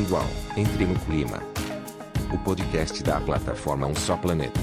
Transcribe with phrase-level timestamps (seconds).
[0.00, 0.26] Ao
[0.56, 1.40] Entre no Clima,
[2.32, 4.58] o podcast da plataforma Um Só Planeta.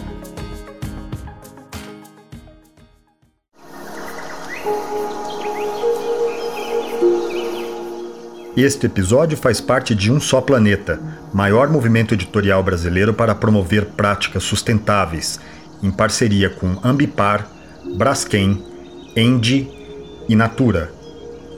[8.58, 11.00] Este episódio faz parte de Um Só Planeta,
[11.32, 15.40] maior movimento editorial brasileiro para promover práticas sustentáveis,
[15.84, 17.48] em parceria com Ambipar,
[17.96, 18.62] Braskem,
[19.16, 19.70] Endi
[20.28, 20.92] e Natura.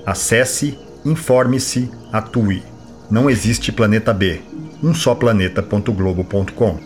[0.05, 2.68] Acesse, informe-se, atue.
[3.09, 4.39] Não existe planeta B.
[4.83, 6.77] Um só planeta.globo.com.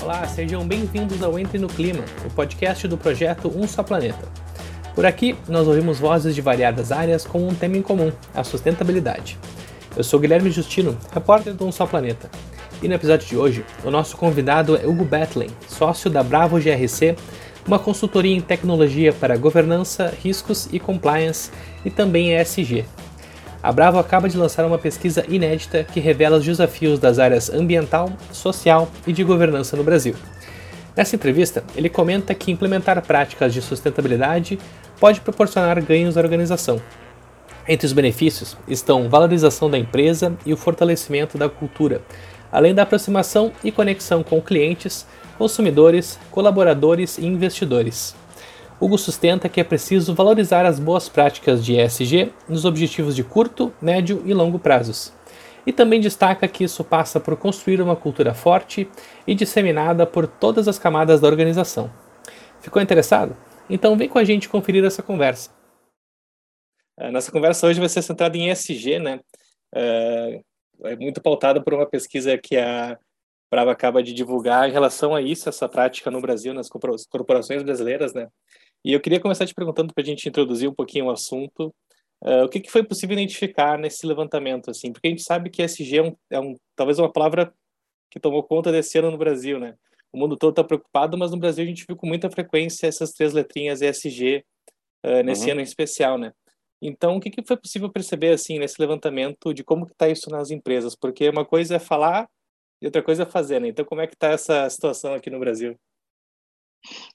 [0.00, 4.37] Olá, sejam bem-vindos ao Entre no Clima, o podcast do projeto Um Só Planeta.
[4.98, 9.38] Por aqui, nós ouvimos vozes de variadas áreas com um tema em comum, a sustentabilidade.
[9.96, 12.28] Eu sou Guilherme Justino, repórter do Um Só Planeta.
[12.82, 17.14] E no episódio de hoje, o nosso convidado é Hugo Betlen, sócio da Bravo GRC,
[17.64, 21.52] uma consultoria em tecnologia para governança, riscos e compliance
[21.84, 22.84] e também ESG.
[23.62, 28.10] A Bravo acaba de lançar uma pesquisa inédita que revela os desafios das áreas ambiental,
[28.32, 30.16] social e de governança no Brasil.
[30.98, 34.58] Nessa entrevista, ele comenta que implementar práticas de sustentabilidade
[35.00, 36.80] pode proporcionar ganhos à organização.
[37.66, 42.00] Entre os benefícios estão valorização da empresa e o fortalecimento da cultura,
[42.50, 48.16] além da aproximação e conexão com clientes, consumidores, colaboradores e investidores.
[48.80, 53.72] Hugo sustenta que é preciso valorizar as boas práticas de ESG nos objetivos de curto,
[53.82, 55.12] médio e longo prazos.
[55.66, 58.88] E também destaca que isso passa por construir uma cultura forte
[59.26, 61.90] e disseminada por todas as camadas da organização.
[62.60, 63.36] Ficou interessado?
[63.68, 65.50] Então vem com a gente conferir essa conversa.
[66.96, 69.20] A nossa conversa hoje vai ser centrada em ESG, né?
[69.74, 70.40] É,
[70.84, 72.98] é muito pautada por uma pesquisa que a
[73.50, 78.12] Brava acaba de divulgar em relação a isso, essa prática no Brasil, nas corporações brasileiras,
[78.12, 78.28] né?
[78.84, 81.74] E eu queria começar te perguntando para a gente introduzir um pouquinho o assunto,
[82.22, 85.62] uh, o que, que, foi possível identificar nesse levantamento, assim, porque a gente sabe que
[85.62, 87.52] ESG é, um, é um, talvez uma palavra
[88.10, 89.74] que tomou conta desse ano no Brasil, né?
[90.12, 93.12] O mundo todo está preocupado, mas no Brasil a gente viu com muita frequência essas
[93.12, 94.44] três letrinhas ESG
[95.04, 95.52] uh, nesse uhum.
[95.52, 96.32] ano em especial, né?
[96.80, 100.30] Então, o que, que foi possível perceber, assim, nesse levantamento de como que está isso
[100.30, 100.94] nas empresas?
[100.94, 102.28] Porque uma coisa é falar
[102.80, 103.68] e outra coisa é fazer, né?
[103.68, 105.76] Então, como é que está essa situação aqui no Brasil?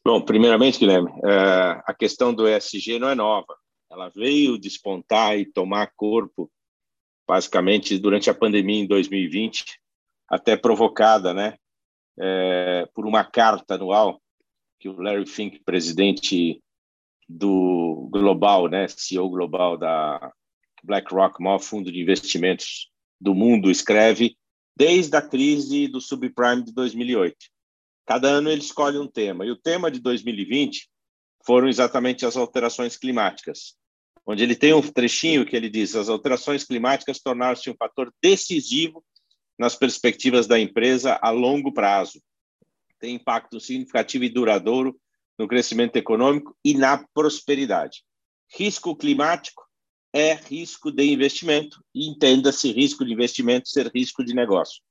[0.06, 3.56] Bom, primeiramente, Guilherme, é, a questão do ESG não é nova.
[3.90, 6.52] Ela veio despontar e tomar corpo,
[7.28, 9.80] basicamente, durante a pandemia em 2020,
[10.28, 11.56] até provocada, né,
[12.20, 14.22] é, por uma carta anual
[14.80, 16.62] que o Larry Fink, presidente
[17.28, 20.32] do Global, né, CEO global da
[20.84, 24.36] BlackRock, maior fundo de investimentos do mundo, escreve
[24.76, 27.36] desde a crise do subprime de 2008.
[28.06, 29.46] Cada ano ele escolhe um tema.
[29.46, 30.90] E o tema de 2020
[31.46, 33.76] foram exatamente as alterações climáticas,
[34.26, 39.04] onde ele tem um trechinho que ele diz: as alterações climáticas tornaram-se um fator decisivo
[39.58, 42.22] nas perspectivas da empresa a longo prazo.
[43.00, 45.00] Tem impacto significativo e duradouro
[45.38, 48.04] no crescimento econômico e na prosperidade.
[48.56, 49.64] Risco climático
[50.14, 54.82] é risco de investimento, e entenda-se risco de investimento ser risco de negócio.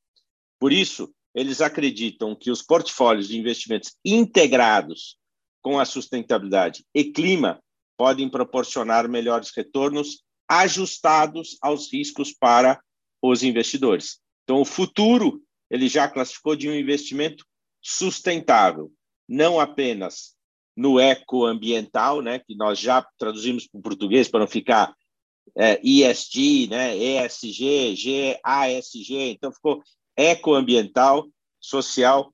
[0.58, 5.16] Por isso, eles acreditam que os portfólios de investimentos integrados
[5.62, 7.62] com a sustentabilidade e clima
[7.96, 12.82] podem proporcionar melhores retornos ajustados aos riscos para
[13.22, 14.20] os investidores.
[14.44, 17.44] Então, o futuro ele já classificou de um investimento
[17.80, 18.92] sustentável,
[19.28, 20.34] não apenas
[20.76, 24.94] no ecoambiental, né, que nós já traduzimos para o português para não ficar
[25.56, 27.94] é, ESG, né, ESG,
[28.42, 29.82] GASG, então ficou
[30.16, 31.26] ecoambiental,
[31.60, 32.32] social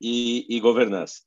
[0.00, 1.20] e, e governança.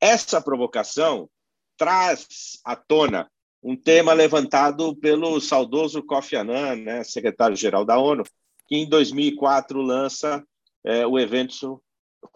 [0.00, 1.28] Essa provocação
[1.76, 3.30] traz à tona
[3.62, 8.22] um tema levantado pelo saudoso Kofi Annan, né, secretário-geral da ONU,
[8.66, 10.44] que em 2004 lança
[10.84, 11.82] é, o evento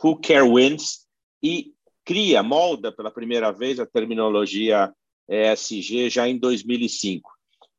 [0.02, 1.06] Who Care Wins
[1.42, 1.72] e
[2.04, 4.92] cria, molda pela primeira vez a terminologia
[5.28, 7.30] ESG já em 2005.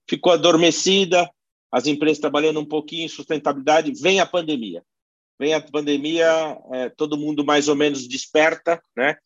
[0.10, 1.30] Ficou adormecida,
[1.72, 4.84] as empresas trabalhando um pouquinho em sustentabilidade, vem a pandemia
[5.42, 9.18] vem a pandemia, é, todo mundo mais ou menos desperta, né?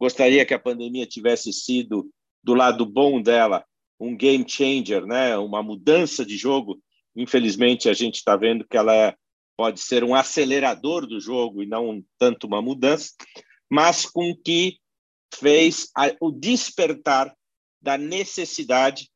[0.00, 2.08] Gostaria que a pandemia tivesse sido,
[2.42, 3.62] do lado bom dela,
[4.00, 5.36] um game changer, né?
[5.36, 6.80] Uma mudança de jogo.
[7.16, 9.16] Infelizmente, a gente está vendo que ela é,
[9.56, 13.12] pode ser um acelerador do jogo e não tanto uma mudança,
[13.70, 14.78] mas com que
[15.34, 17.34] fez a, o despertar
[17.80, 19.10] da necessidade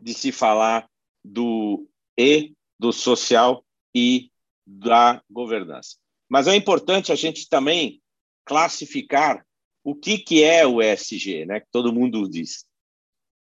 [0.00, 0.88] de se falar
[1.24, 1.88] do
[2.18, 3.64] E, do social
[3.94, 4.30] e
[4.66, 5.96] da governança.
[6.28, 8.00] Mas é importante a gente também
[8.44, 9.46] classificar
[9.84, 12.64] o que, que é o ESG, né, que todo mundo diz.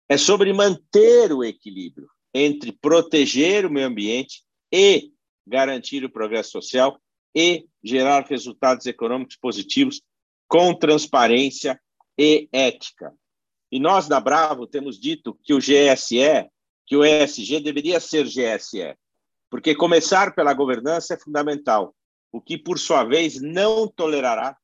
[0.08, 4.42] É sobre manter o equilíbrio entre proteger o meio ambiente
[4.72, 5.12] e
[5.46, 7.00] garantir o progresso social
[7.34, 10.02] e gerar resultados econômicos positivos
[10.48, 11.80] com transparência
[12.18, 13.12] e ética.
[13.70, 16.48] E nós, da Bravo, temos dito que o GSE,
[16.86, 18.96] que o ESG deveria ser GSE,
[19.50, 21.94] porque começar pela governança é fundamental,
[22.32, 24.56] o que, por sua vez, não tolerará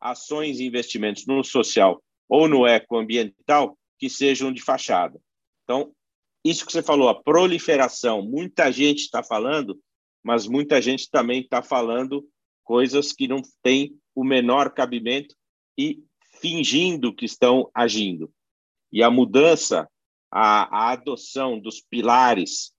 [0.00, 5.18] ações e investimentos no social ou no ecoambiental que sejam de fachada.
[5.64, 5.92] Então,
[6.44, 9.78] isso que você falou, a proliferação, muita gente está falando,
[10.22, 12.26] mas muita gente também está falando
[12.64, 15.34] coisas que não têm o menor cabimento
[15.76, 16.02] e
[16.40, 18.30] fingindo que estão agindo.
[18.92, 19.88] E a mudança,
[20.30, 22.72] a, a adoção dos pilares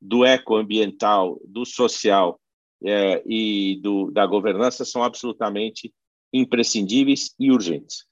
[0.00, 2.40] do ecoambiental, do social
[2.82, 5.92] é, e do, da governança são absolutamente
[6.32, 8.06] imprescindíveis e urgentes.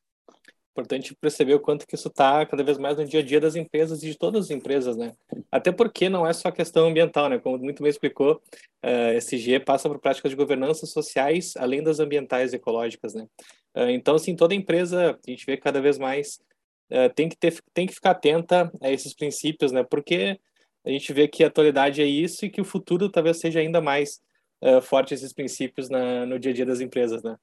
[0.79, 3.57] Importante perceber o quanto que isso está cada vez mais no dia a dia das
[3.57, 5.13] empresas e de todas as empresas, né?
[5.51, 7.37] Até porque não é só questão ambiental, né?
[7.37, 8.41] Como muito bem explicou, uh,
[8.85, 13.27] eh, SG passa por práticas de governança sociais, além das ambientais e ecológicas, né?
[13.77, 16.39] Uh, então, assim, toda empresa, a gente vê cada vez mais,
[16.93, 19.83] uh, tem, que ter, tem que ficar atenta a esses princípios, né?
[19.83, 20.39] Porque
[20.87, 23.81] a gente vê que a atualidade é isso e que o futuro talvez seja ainda
[23.81, 24.21] mais
[24.63, 27.37] uh, forte esses princípios na, no dia a dia das empresas, né?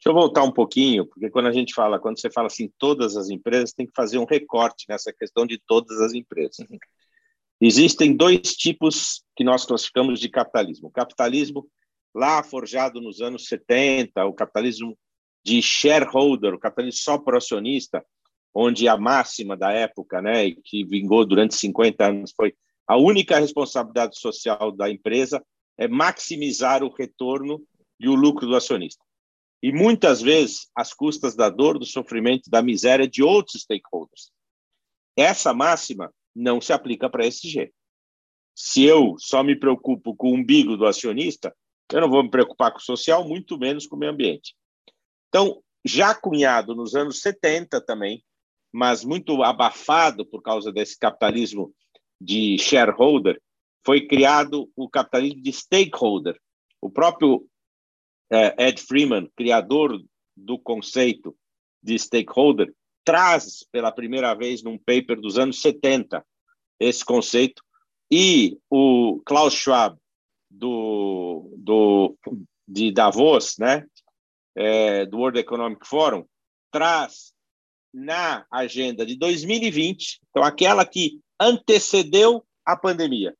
[0.00, 3.18] Deixa eu voltar um pouquinho, porque quando a gente fala, quando você fala assim, todas
[3.18, 6.66] as empresas, tem que fazer um recorte nessa questão de todas as empresas.
[6.70, 6.78] Uhum.
[7.60, 10.88] Existem dois tipos que nós classificamos de capitalismo.
[10.88, 11.68] O capitalismo
[12.14, 14.96] lá forjado nos anos 70, o capitalismo
[15.44, 18.02] de shareholder, o capitalismo só por acionista,
[18.54, 22.54] onde a máxima da época, né, que vingou durante 50 anos, foi
[22.88, 25.44] a única responsabilidade social da empresa
[25.76, 27.62] é maximizar o retorno
[28.00, 29.04] e o lucro do acionista
[29.62, 34.30] e muitas vezes às custas da dor, do sofrimento, da miséria de outros stakeholders.
[35.16, 37.72] Essa máxima não se aplica para SG.
[38.54, 41.54] Se eu só me preocupo com o umbigo do acionista,
[41.92, 44.54] eu não vou me preocupar com o social, muito menos com o meio ambiente.
[45.28, 48.22] Então, já cunhado nos anos 70 também,
[48.72, 51.74] mas muito abafado por causa desse capitalismo
[52.20, 53.40] de shareholder,
[53.84, 56.38] foi criado o capitalismo de stakeholder.
[56.80, 57.46] O próprio
[58.30, 60.00] Ed Freeman, criador
[60.36, 61.36] do conceito
[61.82, 62.72] de stakeholder,
[63.04, 66.24] traz pela primeira vez num paper dos anos 70
[66.78, 67.62] esse conceito,
[68.10, 69.96] e o Klaus Schwab,
[70.50, 72.16] do, do,
[72.66, 73.86] de Davos, né,
[74.56, 76.24] é, do World Economic Forum,
[76.72, 77.32] traz
[77.92, 83.36] na agenda de 2020, então aquela que antecedeu a pandemia.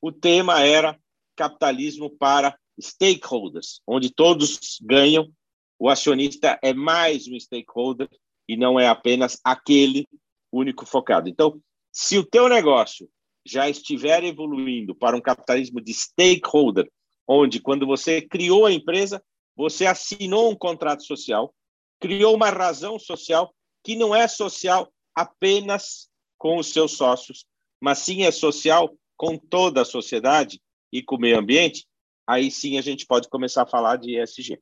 [0.00, 0.98] O tema era
[1.36, 5.30] capitalismo para stakeholders, onde todos ganham.
[5.78, 8.08] O acionista é mais um stakeholder
[8.48, 10.06] e não é apenas aquele
[10.52, 11.28] único focado.
[11.28, 11.60] Então,
[11.92, 13.08] se o teu negócio
[13.46, 16.90] já estiver evoluindo para um capitalismo de stakeholder,
[17.26, 19.22] onde quando você criou a empresa,
[19.56, 21.54] você assinou um contrato social,
[22.00, 23.52] criou uma razão social
[23.84, 27.44] que não é social apenas com os seus sócios,
[27.80, 30.60] mas sim é social com toda a sociedade
[30.92, 31.86] e com o meio ambiente,
[32.28, 34.60] aí sim a gente pode começar a falar de ESG.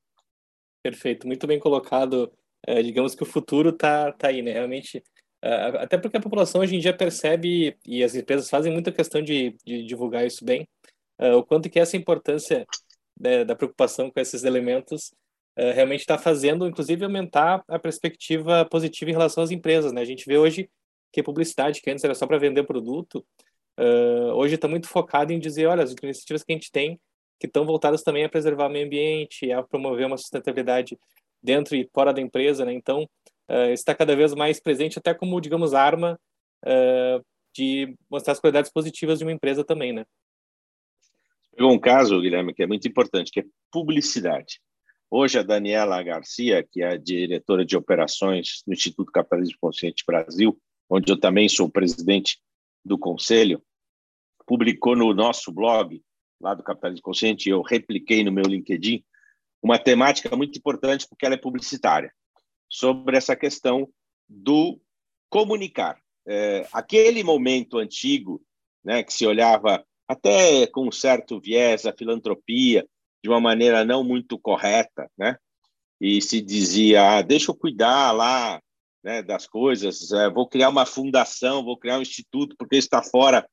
[0.82, 2.32] Perfeito, muito bem colocado.
[2.64, 4.52] É, digamos que o futuro está tá aí, né?
[4.52, 5.02] Realmente,
[5.42, 9.20] é, até porque a população hoje em dia percebe, e as empresas fazem muita questão
[9.20, 10.68] de, de divulgar isso bem,
[11.18, 12.64] é, o quanto que essa importância
[13.18, 15.12] né, da preocupação com esses elementos
[15.56, 20.02] é, realmente está fazendo, inclusive, aumentar a perspectiva positiva em relação às empresas, né?
[20.02, 20.70] A gente vê hoje
[21.12, 23.24] que publicidade, que antes era só para vender produto,
[23.78, 27.00] uh, hoje está muito focado em dizer, olha, as iniciativas que a gente tem
[27.38, 30.98] que estão voltadas também a preservar o meio ambiente, a promover uma sustentabilidade
[31.42, 32.72] dentro e fora da empresa, né?
[32.72, 33.08] Então,
[33.48, 36.18] uh, está cada vez mais presente até como, digamos, arma
[36.64, 37.24] uh,
[37.54, 40.04] de mostrar as qualidades positivas de uma empresa também, né?
[41.54, 44.60] Pegou um caso, Guilherme, que é muito importante, que é publicidade.
[45.10, 50.58] Hoje, a Daniela Garcia, que é diretora de operações do Instituto Capitalismo Consciente Brasil,
[50.90, 52.38] onde eu também sou presidente
[52.84, 53.62] do conselho,
[54.46, 56.02] publicou no nosso blog
[56.40, 59.04] lá do Capitalismo Consciente, eu repliquei no meu LinkedIn,
[59.62, 62.12] uma temática muito importante, porque ela é publicitária,
[62.68, 63.88] sobre essa questão
[64.28, 64.80] do
[65.28, 65.98] comunicar.
[66.26, 68.42] É, aquele momento antigo,
[68.84, 72.86] né, que se olhava até com um certo viés a filantropia,
[73.22, 75.36] de uma maneira não muito correta, né?
[76.00, 78.60] E se dizia, ah, deixa eu cuidar lá
[79.02, 83.48] né, das coisas, é, vou criar uma fundação, vou criar um instituto porque está fora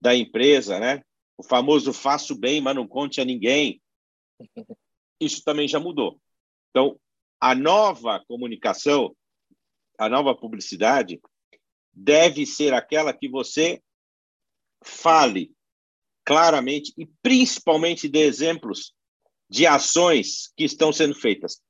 [0.00, 1.02] da empresa, né?
[1.38, 3.80] O famoso faço bem, mas não conte a ninguém.
[5.20, 6.20] Isso também já mudou.
[6.70, 6.98] Então,
[7.40, 9.14] a nova comunicação,
[9.98, 11.20] a nova publicidade
[11.92, 13.82] deve ser aquela que você
[14.84, 15.54] fale
[16.24, 18.94] claramente e principalmente dê exemplos
[19.48, 21.62] de ações que estão sendo feitas.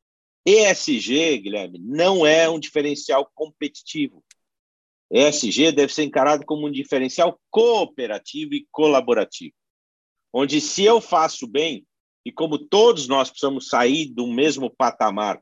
[0.47, 4.25] ESG, Guilherme, não é um diferencial competitivo.
[5.11, 9.55] ESG deve ser encarado como um diferencial cooperativo e colaborativo,
[10.33, 11.87] onde se eu faço bem,
[12.25, 15.41] e como todos nós precisamos sair do mesmo patamar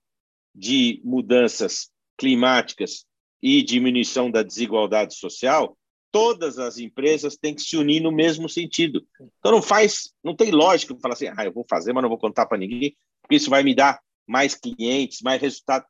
[0.54, 3.06] de mudanças climáticas
[3.42, 5.76] e diminuição da desigualdade social,
[6.12, 9.04] todas as empresas têm que se unir no mesmo sentido.
[9.38, 12.18] Então não faz, não tem lógica falar assim, ah, eu vou fazer, mas não vou
[12.18, 15.84] contar para ninguém, porque isso vai me dar mais clientes, mais resultado.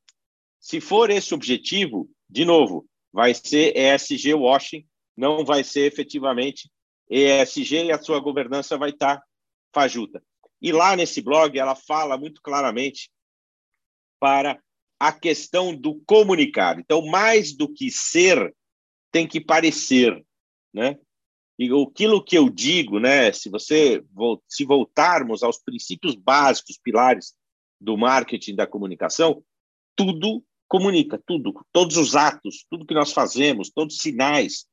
[0.58, 4.84] Se for esse objetivo, de novo, vai ser ESG washing,
[5.16, 6.68] não vai ser efetivamente
[7.08, 9.22] ESG e a sua governança vai estar
[9.72, 10.20] fajuta.
[10.60, 13.08] E lá nesse blog ela fala muito claramente
[14.18, 14.60] para
[14.98, 16.76] a questão do comunicar.
[16.80, 18.52] Então, mais do que ser,
[19.12, 20.20] tem que parecer,
[20.72, 20.98] né?
[21.56, 24.04] E aquilo que eu digo, né, se você
[24.48, 27.32] se voltarmos aos princípios básicos, pilares
[27.80, 29.44] do marketing, da comunicação,
[29.94, 34.66] tudo comunica, tudo, todos os atos, tudo que nós fazemos, todos os sinais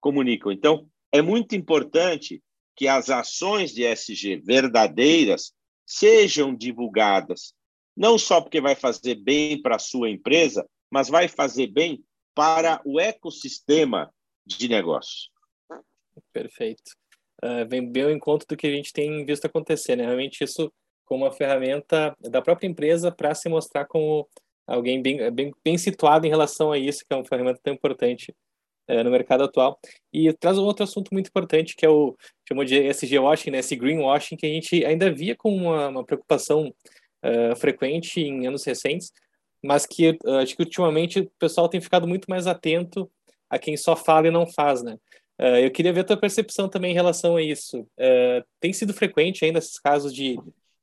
[0.00, 0.52] comunicam.
[0.52, 2.42] Então, é muito importante
[2.76, 5.52] que as ações de SG verdadeiras
[5.86, 7.54] sejam divulgadas,
[7.96, 12.82] não só porque vai fazer bem para a sua empresa, mas vai fazer bem para
[12.84, 14.12] o ecossistema
[14.44, 15.30] de negócio.
[16.32, 16.92] Perfeito.
[17.42, 20.04] Uh, vem bem ao encontro do que a gente tem visto acontecer, né?
[20.04, 20.72] Realmente isso
[21.04, 24.28] como uma ferramenta da própria empresa para se mostrar como
[24.66, 28.34] alguém bem, bem, bem situado em relação a isso, que é uma ferramenta tão importante
[28.88, 29.78] é, no mercado atual.
[30.12, 32.16] E traz um outro assunto muito importante, que é o
[32.48, 36.04] chamou de SG washing, né, esse greenwashing, que a gente ainda via com uma, uma
[36.04, 36.72] preocupação
[37.24, 39.12] uh, frequente em anos recentes,
[39.62, 43.10] mas que uh, acho que ultimamente o pessoal tem ficado muito mais atento
[43.50, 44.98] a quem só fala e não faz, né?
[45.38, 47.86] Uh, eu queria ver a tua percepção também em relação a isso.
[48.60, 50.38] tem sido frequente ainda esses casos de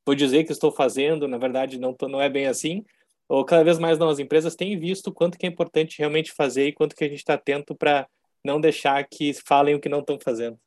[0.06, 2.84] vou dizer que estou fazendo, na verdade não, tô, não é bem assim,
[3.27, 6.68] ou cada vez mais não, as empresas têm visto quanto que é importante realmente fazer
[6.68, 8.08] e quanto que a gente está atento para
[8.44, 10.60] não deixar que falem o que não estão fazendo.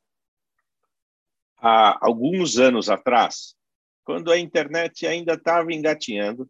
[1.57, 3.55] Há alguns anos atrás,
[4.03, 6.49] quando a internet ainda estava engatinhando,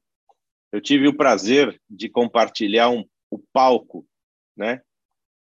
[0.72, 4.06] eu tive o prazer de compartilhar um, o palco,
[4.56, 4.82] né,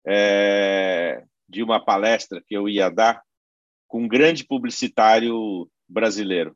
[0.05, 3.21] é, de uma palestra que eu ia dar
[3.87, 6.55] com um grande publicitário brasileiro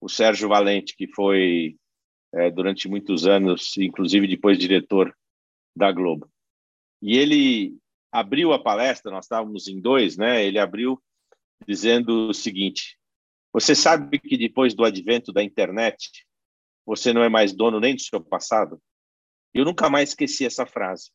[0.00, 1.76] o Sérgio Valente, que foi
[2.38, 5.14] é, durante muitos anos, inclusive depois diretor
[5.74, 6.30] da Globo.
[7.02, 7.76] E ele
[8.12, 10.44] abriu a palestra, nós estávamos em dois, né?
[10.44, 11.02] Ele abriu
[11.66, 12.96] dizendo o seguinte:
[13.52, 16.26] Você sabe que depois do advento da internet,
[16.86, 18.80] você não é mais dono nem do seu passado?
[19.52, 21.10] Eu nunca mais esqueci essa frase.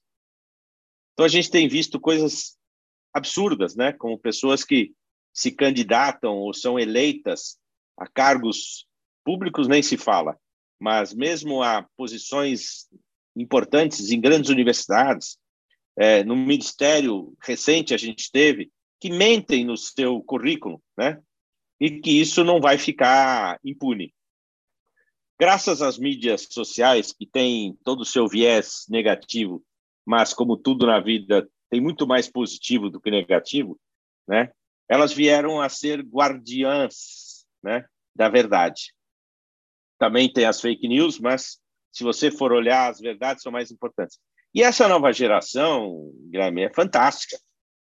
[1.13, 2.57] Então a gente tem visto coisas
[3.13, 3.93] absurdas, né?
[3.93, 4.93] Como pessoas que
[5.33, 7.57] se candidatam ou são eleitas
[7.97, 8.87] a cargos
[9.23, 10.37] públicos nem se fala,
[10.83, 12.89] mas mesmo a posições
[13.37, 15.37] importantes em grandes universidades,
[15.97, 21.21] é, no ministério recente a gente teve, que mentem no seu currículo, né?
[21.79, 24.13] E que isso não vai ficar impune.
[25.39, 29.63] Graças às mídias sociais, que têm todo o seu viés negativo,
[30.05, 33.79] mas como tudo na vida tem muito mais positivo do que negativo,
[34.27, 34.51] né?
[34.89, 38.93] Elas vieram a ser guardiãs né, da verdade.
[40.03, 44.19] Também tem as fake news, mas se você for olhar, as verdades são mais importantes.
[44.53, 47.39] E essa nova geração, Guilherme, é fantástica.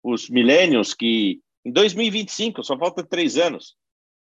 [0.01, 3.75] Os millennials que em 2025, só falta três anos,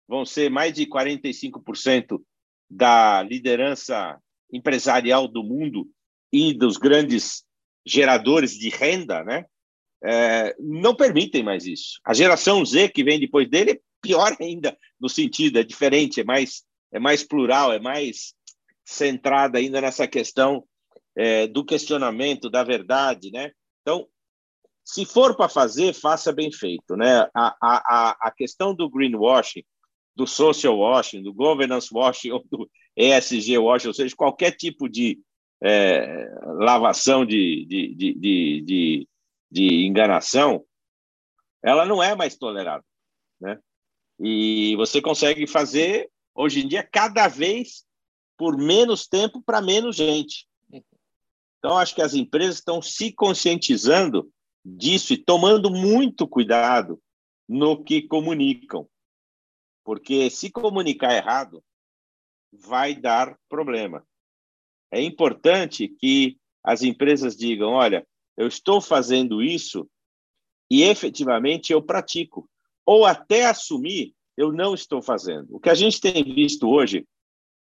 [0.08, 2.20] vão ser mais de 45%
[2.68, 4.20] da liderança
[4.52, 5.88] empresarial do mundo
[6.32, 7.44] e dos grandes
[7.86, 9.44] geradores de renda, né?
[10.02, 12.00] É, não permitem mais isso.
[12.04, 16.64] A geração Z que vem depois dele pior ainda no sentido, é diferente, é mais,
[16.96, 18.34] é mais plural, é mais
[18.84, 20.64] centrada ainda nessa questão
[21.14, 23.52] é, do questionamento, da verdade, né?
[23.82, 24.08] Então,
[24.82, 27.28] se for para fazer, faça bem feito, né?
[27.34, 29.62] A, a, a questão do greenwashing,
[30.14, 35.20] do social washing, do governance washing ou do ESG washing, ou seja, qualquer tipo de
[35.62, 38.14] é, lavação de, de, de,
[38.62, 39.08] de,
[39.50, 40.64] de, enganação,
[41.62, 42.84] ela não é mais tolerada,
[43.38, 43.58] né?
[44.18, 47.84] E você consegue fazer, hoje em dia, cada vez
[48.36, 50.46] por menos tempo para menos gente.
[51.58, 54.30] Então, acho que as empresas estão se conscientizando
[54.64, 57.02] disso e tomando muito cuidado
[57.48, 58.88] no que comunicam.
[59.84, 61.64] Porque se comunicar errado,
[62.52, 64.06] vai dar problema.
[64.90, 69.88] É importante que as empresas digam: olha, eu estou fazendo isso
[70.70, 72.48] e efetivamente eu pratico.
[72.84, 75.48] Ou até assumir, eu não estou fazendo.
[75.50, 77.06] O que a gente tem visto hoje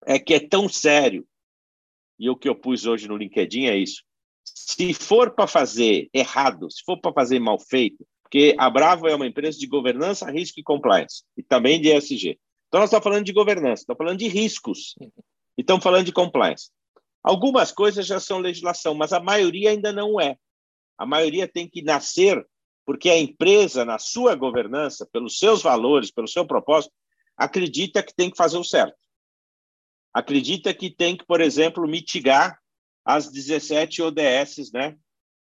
[0.05, 1.25] é que é tão sério,
[2.19, 4.03] e o que eu pus hoje no LinkedIn é isso.
[4.43, 9.15] Se for para fazer errado, se for para fazer mal feito, porque a Bravo é
[9.15, 12.39] uma empresa de governança, risco e compliance, e também de ESG.
[12.67, 16.71] Então, nós estamos falando de governança, estamos falando de riscos, e estamos falando de compliance.
[17.23, 20.35] Algumas coisas já são legislação, mas a maioria ainda não é.
[20.97, 22.43] A maioria tem que nascer
[22.85, 26.93] porque a empresa, na sua governança, pelos seus valores, pelo seu propósito,
[27.37, 28.97] acredita que tem que fazer o certo.
[30.13, 32.59] Acredita que tem que, por exemplo, mitigar
[33.03, 34.95] as 17 ODS né,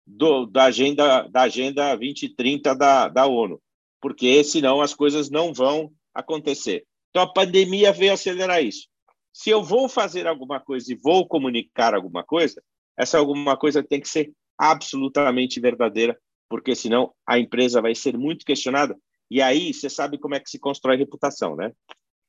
[0.05, 3.61] do, da, agenda, da Agenda 2030 da, da ONU,
[4.01, 6.85] porque senão as coisas não vão acontecer.
[7.09, 8.87] Então, a pandemia veio acelerar isso.
[9.33, 12.61] Se eu vou fazer alguma coisa e vou comunicar alguma coisa,
[12.97, 16.19] essa alguma coisa tem que ser absolutamente verdadeira,
[16.49, 18.97] porque senão a empresa vai ser muito questionada.
[19.29, 21.71] E aí você sabe como é que se constrói reputação, né?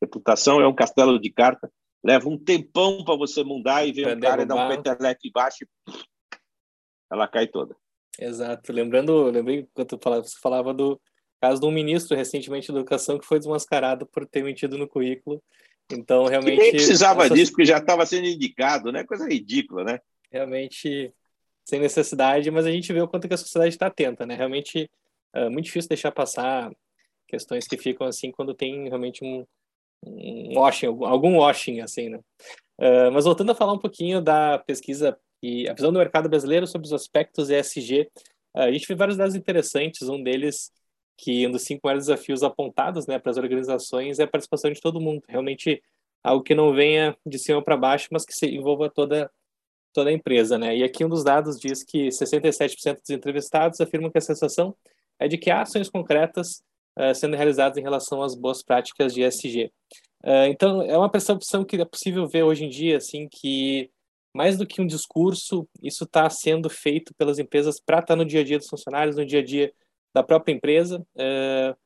[0.00, 1.72] Reputação é um castelo de carta,
[2.04, 5.64] leva um tempão para você mudar e ver o um cara dar um peteleco embaixo
[5.64, 5.96] e
[7.10, 7.74] ela cai toda.
[8.18, 8.72] Exato.
[8.72, 11.00] Lembrando, lembrei quando você falava do
[11.40, 15.42] caso de um ministro recentemente de educação que foi desmascarado por ter mentido no currículo.
[15.90, 16.58] Então, realmente.
[16.58, 17.36] nem precisava essas...
[17.36, 19.04] disso, porque já estava sendo indicado, né?
[19.04, 19.98] Coisa ridícula, né?
[20.30, 21.12] Realmente
[21.70, 24.34] sem necessidade, mas a gente vê o quanto que a sociedade está atenta, né?
[24.34, 24.90] Realmente
[25.32, 26.70] é muito difícil deixar passar
[27.28, 29.46] questões que ficam assim quando tem realmente um,
[30.04, 32.18] um washing, algum washing, assim, né?
[32.78, 36.66] Uh, mas voltando a falar um pouquinho da pesquisa e a visão do mercado brasileiro
[36.66, 38.10] sobre os aspectos ESG,
[38.54, 40.72] uh, a gente vê vários dados interessantes, um deles
[41.16, 44.80] que um dos cinco maiores desafios apontados né, para as organizações é a participação de
[44.80, 45.82] todo mundo, realmente
[46.24, 49.30] algo que não venha de cima para baixo, mas que se envolva toda
[49.92, 50.76] toda a empresa, né?
[50.76, 54.74] E aqui um dos dados diz que 67% dos entrevistados afirmam que a sensação
[55.18, 56.62] é de que há ações concretas
[56.98, 59.66] uh, sendo realizadas em relação às boas práticas de ESG.
[60.24, 63.90] Uh, eh, então, é uma percepção que é possível ver hoje em dia, assim, que
[64.34, 68.24] mais do que um discurso, isso está sendo feito pelas empresas para estar tá no
[68.24, 69.72] dia a dia dos funcionários, no dia a dia
[70.14, 71.76] da própria empresa, uh,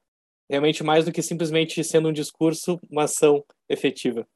[0.49, 4.27] realmente mais do que simplesmente sendo um discurso, uma ação efetiva.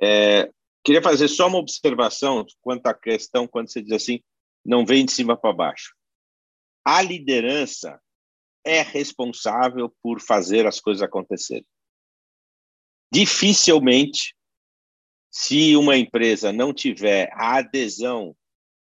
[0.00, 0.50] É,
[0.86, 4.20] Queria fazer só uma observação quanto à questão, quando você diz assim,
[4.64, 5.92] não vem de cima para baixo.
[6.84, 8.00] A liderança
[8.64, 11.66] é responsável por fazer as coisas acontecerem.
[13.12, 14.36] Dificilmente,
[15.28, 18.36] se uma empresa não tiver a adesão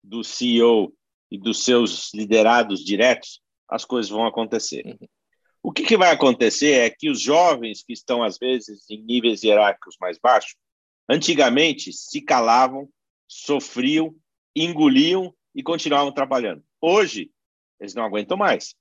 [0.03, 0.93] do CEO
[1.31, 4.85] e dos seus liderados diretos, as coisas vão acontecer.
[4.85, 5.07] Uhum.
[5.63, 9.41] O que, que vai acontecer é que os jovens que estão, às vezes, em níveis
[9.41, 10.57] hierárquicos mais baixos,
[11.09, 12.89] Antigamente, se calavam,
[13.27, 14.15] sofriam,
[14.55, 16.63] engoliam e continuavam trabalhando.
[16.81, 17.31] Hoje,
[17.79, 18.75] eles não aguentam mais.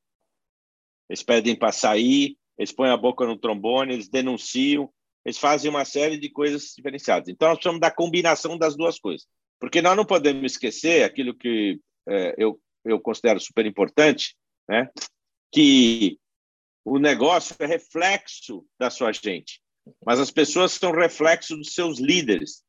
[1.09, 4.93] Eles pedem para sair, eles põem a boca no trombone, eles denunciam,
[5.25, 7.29] eles fazem uma série de coisas diferenciadas.
[7.29, 9.27] Então, nós precisamos da combinação das duas coisas.
[9.61, 14.37] Porque nós não podemos esquecer aquilo que é, eu, eu considero super importante,
[14.69, 14.91] né?
[15.53, 16.19] que
[16.85, 19.61] o negócio é reflexo da sua gente
[20.05, 22.63] mas as pessoas são reflexo dos seus líderes.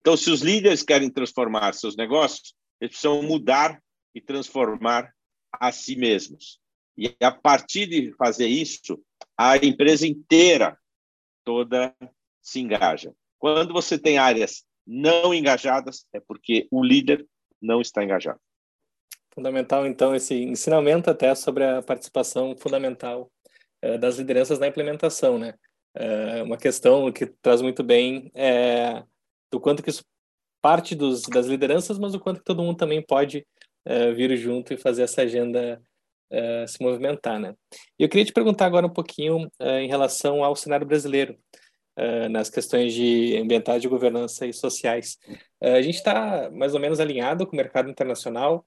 [0.00, 3.82] Então, se os líderes querem transformar seus negócios, eles precisam mudar
[4.14, 5.12] e transformar
[5.52, 6.60] a si mesmos.
[6.96, 9.00] E a partir de fazer isso,
[9.36, 10.78] a empresa inteira
[11.44, 11.94] toda
[12.42, 13.12] se engaja.
[13.38, 17.26] Quando você tem áreas não engajadas, é porque o líder
[17.60, 18.40] não está engajado.
[19.34, 23.30] Fundamental, então, esse ensinamento até sobre a participação fundamental
[23.82, 25.54] eh, das lideranças na implementação, né?
[25.98, 29.02] É uma questão que traz muito bem é,
[29.50, 30.04] do quanto que isso
[30.60, 33.46] parte dos, das lideranças, mas o quanto que todo mundo também pode
[33.84, 35.80] é, vir junto e fazer essa agenda
[36.30, 37.54] é, se movimentar, né?
[37.98, 41.38] E eu queria te perguntar agora um pouquinho é, em relação ao cenário brasileiro,
[41.96, 45.18] é, nas questões de ambientais, de governança e sociais.
[45.60, 48.66] É, a gente está mais ou menos alinhado com o mercado internacional.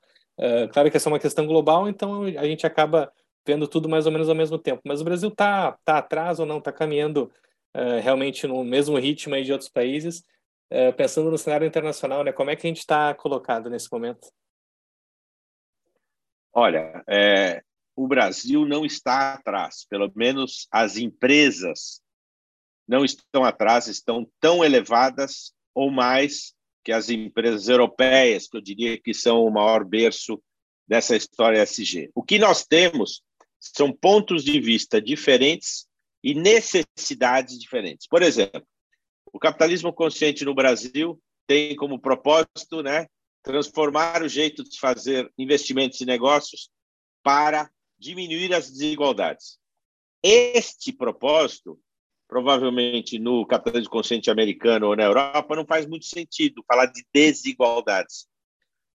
[0.71, 3.11] claro que essa é uma questão global, então a gente acaba
[3.49, 4.81] vendo tudo mais ou menos ao mesmo tempo.
[4.85, 6.59] Mas o Brasil está tá atrás ou não?
[6.59, 7.31] Está caminhando
[7.75, 10.23] uh, realmente no mesmo ritmo aí de outros países?
[10.71, 12.31] Uh, pensando no cenário internacional, né?
[12.31, 14.31] Como é que a gente está colocado nesse momento?
[16.53, 17.63] Olha, é,
[17.95, 19.83] o Brasil não está atrás.
[19.89, 22.01] Pelo menos as empresas
[22.87, 28.99] não estão atrás, estão tão elevadas ou mais que as empresas europeias, que eu diria
[28.99, 30.39] que são o maior berço
[30.87, 32.11] dessa história SG.
[32.13, 33.23] O que nós temos
[33.59, 35.87] são pontos de vista diferentes
[36.23, 38.07] e necessidades diferentes.
[38.07, 38.65] Por exemplo,
[39.31, 43.07] o capitalismo consciente no Brasil tem como propósito, né,
[43.43, 46.69] transformar o jeito de fazer investimentos e negócios
[47.23, 49.57] para diminuir as desigualdades.
[50.23, 51.79] Este propósito,
[52.27, 58.27] provavelmente no capitalismo consciente americano ou na Europa, não faz muito sentido falar de desigualdades.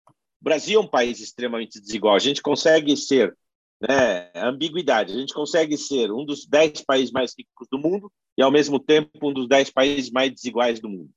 [0.08, 2.16] O Brasil é um país extremamente desigual.
[2.16, 3.38] A gente consegue ser
[3.82, 5.14] né, ambiguidade.
[5.14, 8.80] A gente consegue ser um dos dez países mais ricos do mundo e, ao mesmo
[8.80, 11.10] tempo, um dos dez países mais desiguais do mundo.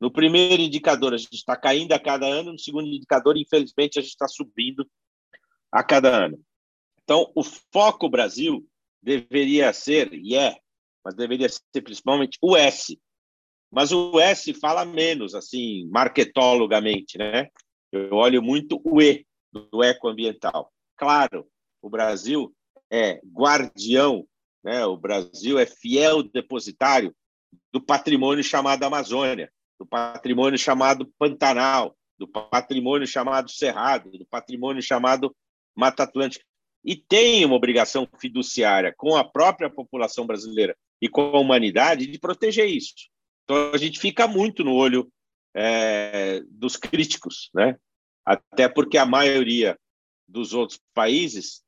[0.00, 4.02] No primeiro indicador, a gente está caindo a cada ano, no segundo indicador, infelizmente, a
[4.02, 4.88] gente está subindo
[5.72, 6.40] a cada ano.
[7.02, 8.64] Então, o foco Brasil
[9.02, 10.56] deveria ser, e é,
[11.04, 13.00] mas deveria ser principalmente o S.
[13.70, 17.48] Mas o S fala menos, assim, marketologamente, né?
[17.90, 20.72] Eu olho muito o E, do ecoambiental.
[20.96, 21.46] Claro,
[21.82, 22.54] o Brasil
[22.90, 24.26] é guardião,
[24.62, 24.84] né?
[24.86, 27.14] o Brasil é fiel depositário
[27.72, 35.34] do patrimônio chamado Amazônia, do patrimônio chamado Pantanal, do patrimônio chamado Cerrado, do patrimônio chamado
[35.74, 36.44] Mata Atlântica.
[36.84, 42.18] E tem uma obrigação fiduciária com a própria população brasileira e com a humanidade de
[42.18, 42.94] proteger isso.
[43.44, 45.10] Então, a gente fica muito no olho
[45.54, 47.76] é, dos críticos, né?
[48.24, 49.78] até porque a maioria
[50.26, 51.62] dos outros países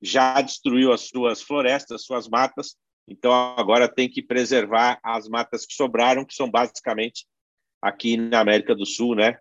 [0.00, 5.74] já destruiu as suas florestas, suas matas, então agora tem que preservar as matas que
[5.74, 7.26] sobraram, que são basicamente
[7.82, 9.38] aqui na América do Sul, né?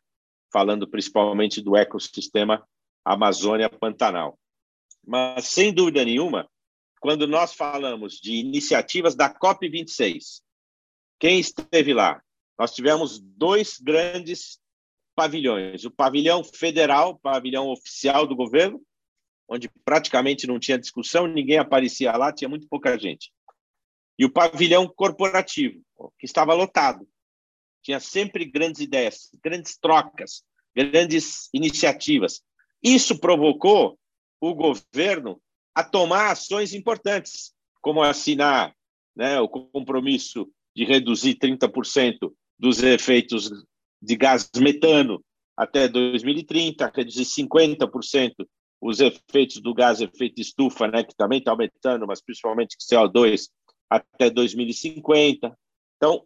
[0.52, 2.68] Falando principalmente do ecossistema
[3.06, 4.40] Amazônia Pantanal.
[5.06, 6.50] Mas sem dúvida nenhuma,
[7.00, 10.42] quando nós falamos de iniciativas da COP 26,
[11.20, 12.22] quem esteve lá?
[12.58, 14.60] Nós tivemos dois grandes
[15.16, 18.82] pavilhões: o pavilhão federal, pavilhão oficial do governo,
[19.50, 23.32] onde praticamente não tinha discussão, ninguém aparecia lá, tinha muito pouca gente.
[24.18, 25.82] E o pavilhão corporativo,
[26.20, 27.08] que estava lotado.
[27.82, 30.44] Tinha sempre grandes ideias, grandes trocas,
[30.76, 32.42] grandes iniciativas.
[32.84, 33.98] Isso provocou
[34.40, 35.42] o governo
[35.74, 38.76] a tomar ações importantes, como assinar
[39.16, 43.50] né, o compromisso de reduzir 30% dos efeitos
[44.02, 45.24] de gás metano
[45.58, 48.34] até 2030, reduzir 50%
[48.82, 53.50] os efeitos do gás efeito estufa, né, que também está aumentando, mas principalmente CO2
[53.90, 55.58] até 2050.
[55.98, 56.26] Então,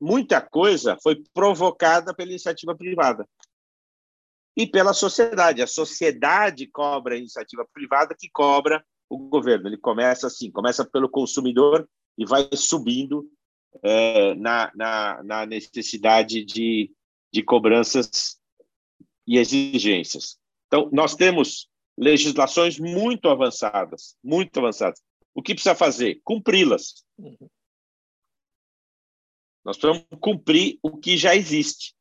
[0.00, 3.26] muita coisa foi provocada pela iniciativa privada
[4.56, 5.62] e pela sociedade.
[5.62, 9.68] A sociedade cobra a iniciativa privada que cobra o governo.
[9.68, 13.28] Ele começa assim, começa pelo consumidor e vai subindo
[13.82, 16.92] é, na, na, na necessidade de,
[17.32, 18.38] de cobranças
[19.26, 20.38] e exigências.
[20.66, 21.67] Então, nós temos
[21.98, 25.02] legislações muito avançadas, muito avançadas.
[25.34, 26.20] O que precisa fazer?
[26.24, 27.04] Cumpri-las.
[29.64, 31.94] Nós precisamos cumprir o que já existe.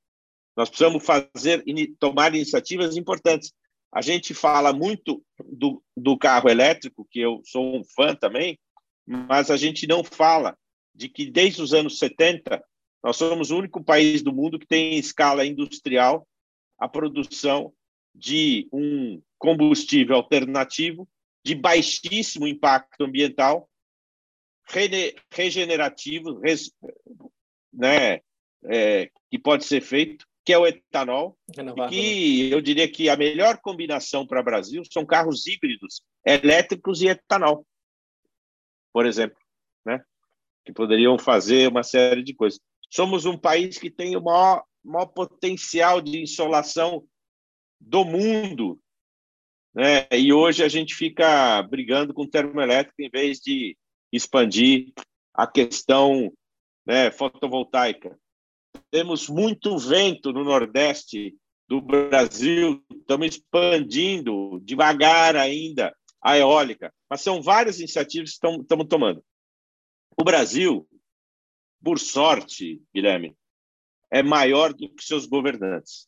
[0.55, 1.63] Nós precisamos fazer,
[1.99, 3.51] tomar iniciativas importantes.
[3.91, 8.57] A gente fala muito do, do carro elétrico, que eu sou um fã também,
[9.05, 10.57] mas a gente não fala
[10.93, 12.63] de que desde os anos 70
[13.03, 16.27] nós somos o único país do mundo que tem em escala industrial
[16.79, 17.73] a produção
[18.17, 21.07] de um combustível alternativo
[21.45, 23.69] de baixíssimo impacto ambiental,
[25.31, 26.73] regenerativo, res,
[27.71, 28.19] né,
[28.65, 33.15] é, que pode ser feito, que é o etanol, e que eu diria que a
[33.15, 37.65] melhor combinação para o Brasil são carros híbridos, elétricos e etanol,
[38.91, 39.37] por exemplo,
[39.85, 40.03] né,
[40.65, 42.59] que poderiam fazer uma série de coisas.
[42.89, 47.07] Somos um país que tem o maior, maior potencial de insolação
[47.79, 48.79] do mundo.
[49.73, 50.07] Né?
[50.11, 53.77] E hoje a gente fica brigando com termoelétrico em vez de
[54.11, 54.93] expandir
[55.33, 56.33] a questão
[56.85, 58.17] né, fotovoltaica.
[58.89, 61.35] Temos muito vento no Nordeste
[61.67, 69.23] do Brasil, estamos expandindo devagar ainda a eólica, mas são várias iniciativas que estamos tomando.
[70.17, 70.87] O Brasil,
[71.83, 73.35] por sorte, Guilherme,
[74.09, 76.07] é maior do que seus governantes.